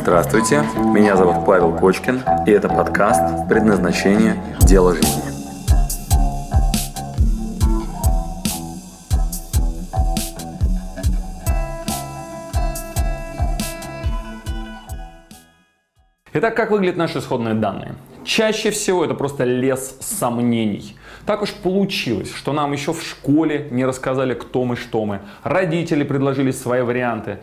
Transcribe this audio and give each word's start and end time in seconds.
Здравствуйте, 0.00 0.62
меня 0.94 1.16
зовут 1.16 1.44
Павел 1.44 1.76
Кочкин, 1.76 2.22
и 2.46 2.50
это 2.52 2.68
подкаст 2.68 3.48
«Предназначение. 3.48 4.40
Дело 4.60 4.94
жизни». 4.94 5.22
Итак, 16.32 16.54
как 16.54 16.70
выглядят 16.70 16.96
наши 16.96 17.18
исходные 17.18 17.54
данные? 17.54 17.96
Чаще 18.24 18.70
всего 18.70 19.04
это 19.04 19.14
просто 19.14 19.42
лес 19.42 19.96
сомнений. 20.00 20.96
Так 21.26 21.42
уж 21.42 21.52
получилось, 21.52 22.32
что 22.32 22.52
нам 22.52 22.72
еще 22.72 22.92
в 22.92 23.02
школе 23.02 23.66
не 23.72 23.84
рассказали, 23.84 24.34
кто 24.34 24.64
мы, 24.64 24.76
что 24.76 25.04
мы. 25.04 25.22
Родители 25.42 26.04
предложили 26.04 26.52
свои 26.52 26.82
варианты. 26.82 27.40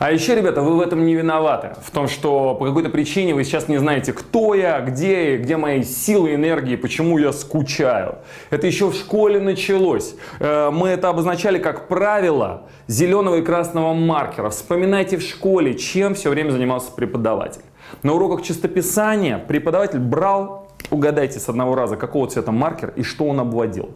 А 0.00 0.10
еще, 0.12 0.34
ребята, 0.34 0.62
вы 0.62 0.78
в 0.78 0.80
этом 0.80 1.04
не 1.04 1.14
виноваты. 1.14 1.72
В 1.82 1.90
том, 1.90 2.08
что 2.08 2.54
по 2.54 2.64
какой-то 2.64 2.88
причине 2.88 3.34
вы 3.34 3.44
сейчас 3.44 3.68
не 3.68 3.76
знаете, 3.76 4.14
кто 4.14 4.54
я, 4.54 4.80
где 4.80 5.36
где 5.36 5.58
мои 5.58 5.82
силы, 5.82 6.34
энергии, 6.36 6.76
почему 6.76 7.18
я 7.18 7.34
скучаю. 7.34 8.14
Это 8.48 8.66
еще 8.66 8.88
в 8.88 8.94
школе 8.94 9.40
началось. 9.40 10.14
Э, 10.38 10.70
мы 10.70 10.88
это 10.88 11.10
обозначали 11.10 11.58
как 11.58 11.86
правило 11.86 12.62
зеленого 12.86 13.34
и 13.34 13.42
красного 13.42 13.92
маркера. 13.92 14.48
Вспоминайте 14.48 15.18
в 15.18 15.22
школе, 15.22 15.74
чем 15.74 16.14
все 16.14 16.30
время 16.30 16.50
занимался 16.52 16.92
преподаватель. 16.92 17.60
На 18.02 18.14
уроках 18.14 18.40
чистописания 18.40 19.36
преподаватель 19.36 19.98
брал, 19.98 20.70
угадайте 20.90 21.38
с 21.38 21.50
одного 21.50 21.74
раза, 21.74 21.98
какого 21.98 22.26
цвета 22.26 22.52
маркер 22.52 22.94
и 22.96 23.02
что 23.02 23.26
он 23.26 23.38
обводил. 23.38 23.90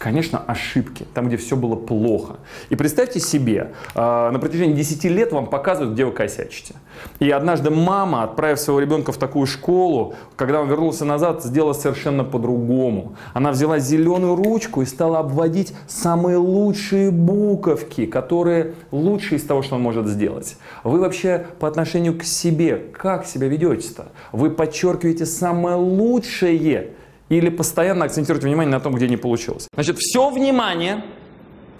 Конечно, 0.00 0.38
ошибки, 0.38 1.06
там, 1.12 1.28
где 1.28 1.36
все 1.36 1.56
было 1.56 1.76
плохо. 1.76 2.36
И 2.70 2.74
представьте 2.74 3.20
себе, 3.20 3.72
э, 3.94 4.30
на 4.30 4.38
протяжении 4.38 4.72
10 4.72 5.04
лет 5.10 5.30
вам 5.30 5.46
показывают, 5.46 5.92
где 5.92 6.06
вы 6.06 6.12
косячите. 6.12 6.74
И 7.18 7.28
однажды 7.30 7.68
мама, 7.68 8.22
отправив 8.22 8.58
своего 8.58 8.80
ребенка 8.80 9.12
в 9.12 9.18
такую 9.18 9.46
школу, 9.46 10.14
когда 10.36 10.62
он 10.62 10.70
вернулся 10.70 11.04
назад, 11.04 11.44
сделала 11.44 11.74
совершенно 11.74 12.24
по-другому. 12.24 13.14
Она 13.34 13.50
взяла 13.50 13.78
зеленую 13.78 14.36
ручку 14.36 14.80
и 14.80 14.86
стала 14.86 15.18
обводить 15.18 15.74
самые 15.86 16.38
лучшие 16.38 17.10
буковки, 17.10 18.06
которые 18.06 18.72
лучшие 18.92 19.38
из 19.38 19.44
того, 19.44 19.60
что 19.60 19.74
он 19.74 19.82
может 19.82 20.06
сделать. 20.06 20.56
Вы 20.82 21.00
вообще 21.00 21.44
по 21.58 21.68
отношению 21.68 22.18
к 22.18 22.24
себе, 22.24 22.78
как 22.94 23.26
себя 23.26 23.48
ведете-то? 23.48 24.06
Вы 24.32 24.48
подчеркиваете 24.48 25.26
самое 25.26 25.76
лучшее 25.76 26.94
или 27.30 27.48
постоянно 27.48 28.04
акцентируйте 28.04 28.46
внимание 28.46 28.72
на 28.72 28.80
том, 28.80 28.92
где 28.92 29.08
не 29.08 29.16
получилось. 29.16 29.68
Значит, 29.72 29.98
все 29.98 30.28
внимание 30.30 31.04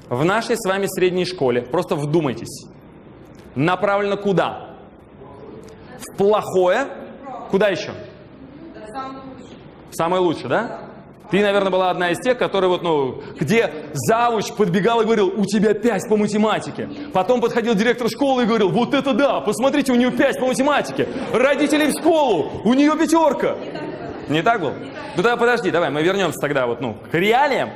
в 0.09 0.25
нашей 0.25 0.57
с 0.57 0.67
вами 0.67 0.87
средней 0.87 1.27
школе, 1.27 1.61
просто 1.61 1.97
вдумайтесь, 1.97 2.67
направлено 3.55 4.17
куда? 4.17 4.77
В 5.99 6.17
плохое. 6.17 6.87
Куда 7.51 7.69
еще? 7.69 7.91
Самое 9.91 10.23
лучшее, 10.23 10.49
да? 10.49 10.81
Ты, 11.31 11.43
наверное, 11.43 11.71
была 11.71 11.91
одна 11.91 12.11
из 12.11 12.19
тех, 12.19 12.39
которые 12.39 12.71
вот, 12.71 12.83
ну, 12.83 13.23
где 13.39 13.73
завуч 13.93 14.53
подбегал 14.53 15.01
и 15.01 15.05
говорил, 15.05 15.33
у 15.37 15.45
тебя 15.45 15.75
5 15.75 16.09
по 16.09 16.17
математике. 16.17 16.89
Потом 17.13 17.41
подходил 17.41 17.75
директор 17.75 18.09
школы 18.09 18.45
и 18.45 18.47
говорил, 18.47 18.71
вот 18.71 18.95
это 18.95 19.13
да, 19.13 19.41
посмотрите, 19.41 19.93
у 19.93 19.97
нее 19.97 20.11
5 20.11 20.41
по 20.41 20.47
математике. 20.47 21.09
Родители 21.33 21.91
в 21.91 22.01
школу, 22.01 22.51
у 22.65 22.75
нее 22.75 22.97
пятерка. 22.97 23.57
Не 24.31 24.43
так 24.43 24.61
был? 24.61 24.73
Ну 25.17 25.23
тогда 25.23 25.37
подожди, 25.37 25.71
давай, 25.71 25.91
мы 25.91 26.03
вернемся 26.03 26.39
тогда 26.41 26.67
вот, 26.67 26.81
ну, 26.81 26.97
к 27.11 27.15
реалиям. 27.15 27.71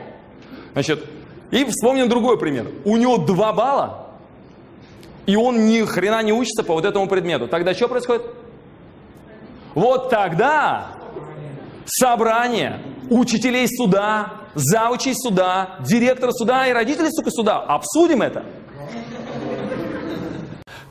Значит, 0.73 1.05
и 1.51 1.65
вспомним 1.65 2.09
другой 2.09 2.39
пример. 2.39 2.69
У 2.85 2.97
него 2.97 3.19
2 3.19 3.53
балла, 3.53 4.07
и 5.27 5.37
он 5.37 5.67
ни 5.67 5.81
хрена 5.85 6.23
не 6.23 6.33
учится 6.33 6.63
по 6.63 6.75
вот 6.75 6.85
этому 6.85 7.09
предмету. 7.09 7.49
Тогда 7.49 7.75
что 7.75 7.89
происходит? 7.89 8.23
Вот 9.75 10.11
тогда 10.11 10.93
собрание 11.87 12.81
учителей 13.11 13.67
суда, 13.69 14.35
заучей 14.55 15.15
суда, 15.15 15.77
директора 15.81 16.31
суда 16.31 16.69
и 16.69 16.73
родителей, 16.73 17.11
сука, 17.11 17.31
суда. 17.31 17.59
Обсудим 17.59 18.23
это. 18.23 18.45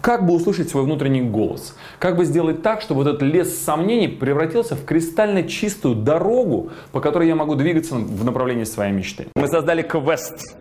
Как 0.03 0.25
бы 0.25 0.33
услышать 0.33 0.69
свой 0.69 0.83
внутренний 0.83 1.21
голос? 1.21 1.77
Как 1.97 2.17
бы 2.17 2.25
сделать 2.25 2.61
так, 2.61 2.81
чтобы 2.81 3.03
вот 3.03 3.07
этот 3.09 3.21
лес 3.21 3.57
сомнений 3.63 4.09
превратился 4.09 4.75
в 4.75 4.83
кристально 4.83 5.43
чистую 5.43 5.95
дорогу, 5.95 6.71
по 6.91 6.99
которой 6.99 7.29
я 7.29 7.35
могу 7.35 7.55
двигаться 7.55 7.95
в 7.95 8.25
направлении 8.25 8.65
своей 8.65 8.91
мечты? 8.91 9.27
Мы 9.33 9.47
создали 9.47 9.81
квест. 9.81 10.57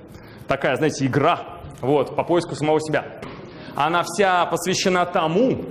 Такая, 0.47 0.77
знаете, 0.77 1.07
игра. 1.07 1.59
Вот, 1.81 2.15
по 2.15 2.23
поиску 2.23 2.55
самого 2.55 2.81
себя. 2.81 3.05
Она 3.75 4.05
вся 4.05 4.47
посвящена 4.47 5.05
тому, 5.07 5.65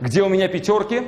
где 0.00 0.22
у 0.22 0.30
меня 0.30 0.48
пятерки, 0.48 1.02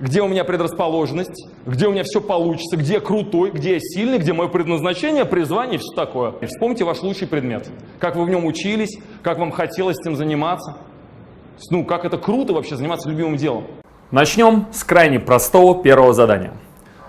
где 0.00 0.20
у 0.20 0.28
меня 0.28 0.44
предрасположенность, 0.44 1.48
где 1.64 1.86
у 1.86 1.92
меня 1.92 2.02
все 2.04 2.20
получится, 2.20 2.76
где 2.76 2.94
я 2.94 3.00
крутой, 3.00 3.50
где 3.50 3.72
я 3.72 3.80
сильный, 3.80 4.18
где 4.18 4.34
мое 4.34 4.48
предназначение, 4.48 5.24
призвание 5.24 5.76
и 5.76 5.78
все 5.78 5.96
такое. 5.96 6.34
И 6.42 6.44
вспомните 6.44 6.84
ваш 6.84 7.00
лучший 7.00 7.28
предмет. 7.28 7.66
Как 7.98 8.14
вы 8.14 8.26
в 8.26 8.28
нем 8.28 8.44
учились, 8.44 8.98
как 9.22 9.38
вам 9.38 9.52
хотелось 9.52 9.96
этим 10.00 10.16
заниматься. 10.16 10.76
Ну, 11.70 11.84
как 11.84 12.04
это 12.04 12.18
круто 12.18 12.52
вообще 12.52 12.76
заниматься 12.76 13.08
любимым 13.08 13.36
делом. 13.36 13.64
Начнем 14.10 14.66
с 14.72 14.84
крайне 14.84 15.18
простого 15.18 15.82
первого 15.82 16.12
задания. 16.12 16.52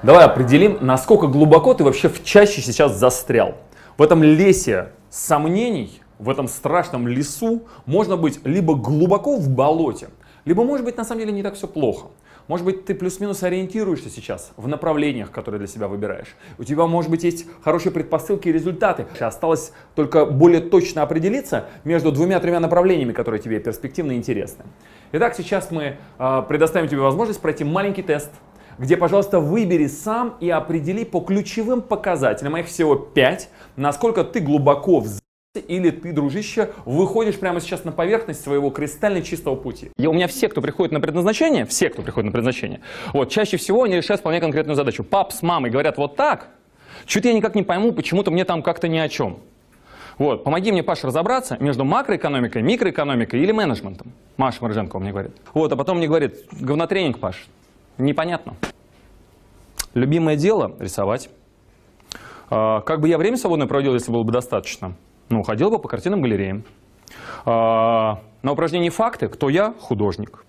Давай 0.03 0.25
определим, 0.25 0.77
насколько 0.81 1.27
глубоко 1.27 1.73
ты 1.73 1.83
вообще 1.83 2.09
в 2.09 2.23
чаще 2.23 2.61
сейчас 2.61 2.95
застрял. 2.95 3.55
В 3.97 4.03
этом 4.03 4.23
лесе 4.23 4.89
сомнений, 5.09 6.01
в 6.19 6.29
этом 6.29 6.47
страшном 6.47 7.07
лесу 7.07 7.63
можно 7.85 8.17
быть 8.17 8.39
либо 8.45 8.75
глубоко 8.75 9.37
в 9.37 9.49
болоте, 9.49 10.09
либо, 10.45 10.63
может 10.63 10.85
быть, 10.85 10.97
на 10.97 11.03
самом 11.03 11.21
деле 11.21 11.31
не 11.31 11.43
так 11.43 11.55
все 11.55 11.67
плохо. 11.67 12.07
Может 12.47 12.65
быть, 12.65 12.85
ты 12.85 12.93
плюс-минус 12.93 13.41
ориентируешься 13.41 14.09
сейчас 14.09 14.51
в 14.55 14.67
направлениях, 14.67 15.31
которые 15.31 15.59
для 15.59 15.67
себя 15.67 15.87
выбираешь. 15.87 16.35
У 16.59 16.63
тебя, 16.63 16.85
может 16.85 17.09
быть, 17.09 17.23
есть 17.23 17.47
хорошие 17.63 17.91
предпосылки 17.91 18.47
и 18.47 18.51
результаты. 18.51 19.07
Осталось 19.19 19.71
только 19.95 20.25
более 20.25 20.61
точно 20.61 21.01
определиться 21.01 21.65
между 21.83 22.11
двумя-тремя 22.11 22.59
направлениями, 22.59 23.13
которые 23.13 23.41
тебе 23.41 23.59
перспективно 23.59 24.13
интересны. 24.13 24.65
Итак, 25.11 25.33
сейчас 25.35 25.71
мы 25.71 25.97
э, 26.19 26.43
предоставим 26.47 26.87
тебе 26.87 27.01
возможность 27.01 27.41
пройти 27.41 27.63
маленький 27.63 28.03
тест, 28.03 28.29
где, 28.77 28.95
пожалуйста, 28.95 29.39
выбери 29.39 29.87
сам 29.87 30.35
и 30.39 30.49
определи 30.49 31.03
по 31.03 31.21
ключевым 31.21 31.81
показателям, 31.81 32.55
а 32.55 32.59
их 32.59 32.67
всего 32.67 32.95
5, 32.95 33.49
насколько 33.75 34.23
ты 34.23 34.39
глубоко 34.39 34.99
в 34.99 35.07
или 35.59 35.89
ты, 35.91 36.13
дружище, 36.13 36.71
выходишь 36.85 37.39
прямо 37.39 37.59
сейчас 37.59 37.83
на 37.83 37.91
поверхность 37.91 38.41
своего 38.41 38.69
кристально 38.69 39.21
чистого 39.21 39.55
пути. 39.55 39.91
И 39.97 40.07
у 40.07 40.13
меня 40.13 40.27
все, 40.27 40.49
кто 40.49 40.61
приходит 40.61 40.91
на 40.91 40.99
предназначение, 40.99 41.65
все, 41.65 41.89
кто 41.89 42.01
приходит 42.01 42.27
на 42.27 42.31
предназначение, 42.31 42.81
вот, 43.13 43.29
чаще 43.29 43.57
всего 43.57 43.83
они 43.83 43.95
решают 43.95 44.21
вполне 44.21 44.39
конкретную 44.39 44.75
задачу. 44.75 45.03
Пап 45.03 45.31
с 45.31 45.41
мамой 45.41 45.71
говорят 45.71 45.97
вот 45.97 46.15
так, 46.15 46.49
что-то 47.05 47.27
я 47.27 47.33
никак 47.33 47.55
не 47.55 47.63
пойму, 47.63 47.91
почему-то 47.91 48.31
мне 48.31 48.45
там 48.45 48.63
как-то 48.63 48.87
ни 48.87 48.97
о 48.97 49.09
чем. 49.09 49.39
Вот, 50.17 50.45
помоги 50.45 50.71
мне, 50.71 50.81
Паша, 50.81 51.07
разобраться 51.07 51.57
между 51.59 51.83
макроэкономикой, 51.83 52.61
микроэкономикой 52.61 53.41
или 53.41 53.51
менеджментом. 53.51 54.13
Маша 54.37 54.59
Морженкова 54.61 55.01
мне 55.01 55.11
говорит. 55.11 55.35
Вот, 55.53 55.71
а 55.71 55.75
потом 55.75 55.97
мне 55.97 56.07
говорит, 56.07 56.45
говнотренинг, 56.51 57.19
Паш, 57.19 57.47
непонятно. 57.97 58.55
Любимое 59.93 60.37
дело– 60.37 60.75
рисовать. 60.79 61.29
А, 62.49 62.81
как 62.81 63.01
бы 63.01 63.09
я 63.09 63.17
время 63.17 63.37
свободное 63.37 63.67
проводил, 63.67 63.93
если 63.93 64.11
было 64.11 64.23
бы 64.23 64.31
достаточно? 64.31 64.93
Ну, 65.29 65.43
ходил 65.43 65.69
бы 65.69 65.79
по 65.79 65.87
картинным 65.87 66.21
галереям. 66.21 66.63
А, 67.45 68.19
на 68.41 68.51
упражнении 68.51 68.89
«Факты» 68.89 69.27
кто 69.27 69.49
я? 69.49 69.73
Художник. 69.79 70.43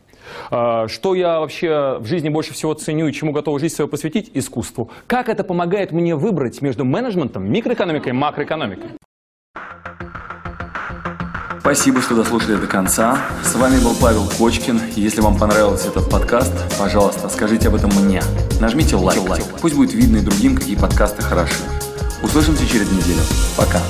А, 0.51 0.89
что 0.89 1.15
я 1.15 1.41
вообще 1.41 1.99
в 1.99 2.07
жизни 2.07 2.29
больше 2.29 2.53
всего 2.53 2.75
ценю 2.75 3.09
и 3.09 3.13
чему 3.13 3.33
готов 3.33 3.61
жизнь 3.61 3.75
свою 3.75 3.89
посвятить? 3.89 4.31
Искусству. 4.35 4.91
Как 5.07 5.29
это 5.29 5.45
помогает 5.45 5.93
мне 5.93 6.15
выбрать 6.15 6.63
между 6.63 6.85
менеджментом, 6.85 7.51
микроэкономикой 7.51 8.11
и 8.11 8.15
макроэкономикой? 8.15 8.91
Спасибо, 11.61 12.01
что 12.01 12.15
дослушали 12.15 12.55
до 12.55 12.69
конца. 12.69 13.19
С 13.43 13.57
вами 13.57 13.83
был 13.83 13.93
Павел 14.01 14.29
Кочкин. 14.39 14.81
Если 14.95 15.21
вам 15.21 15.37
понравился 15.37 15.89
этот 15.89 16.09
подкаст, 16.09 16.53
пожалуйста, 16.79 17.29
скажите 17.29 17.67
об 17.69 17.75
этом 17.75 17.91
мне. 18.05 18.23
Нажмите 18.61 18.95
лайк. 18.95 19.19
Пусть 19.61 19.75
будет 19.75 19.93
видно 19.93 20.19
и 20.19 20.21
другим, 20.21 20.55
какие 20.55 20.77
подкасты 20.77 21.23
хороши. 21.23 21.65
Услышимся 22.23 22.65
через 22.69 22.89
неделю. 22.93 23.21
Пока. 23.57 23.81